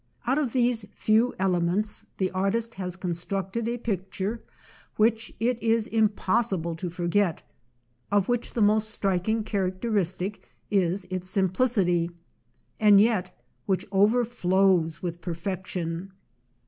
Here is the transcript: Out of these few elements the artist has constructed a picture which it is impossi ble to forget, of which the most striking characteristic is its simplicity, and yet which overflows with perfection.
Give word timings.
Out 0.25 0.39
of 0.39 0.51
these 0.51 0.83
few 0.95 1.35
elements 1.37 2.07
the 2.17 2.31
artist 2.31 2.73
has 2.73 2.95
constructed 2.95 3.67
a 3.69 3.77
picture 3.77 4.41
which 4.95 5.31
it 5.39 5.61
is 5.61 5.87
impossi 5.87 6.59
ble 6.59 6.73
to 6.77 6.89
forget, 6.89 7.43
of 8.11 8.27
which 8.27 8.53
the 8.53 8.63
most 8.63 8.89
striking 8.89 9.43
characteristic 9.43 10.43
is 10.71 11.05
its 11.11 11.29
simplicity, 11.29 12.09
and 12.79 12.99
yet 12.99 13.37
which 13.67 13.85
overflows 13.91 15.03
with 15.03 15.21
perfection. 15.21 16.11